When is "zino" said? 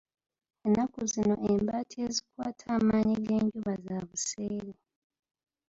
1.11-1.35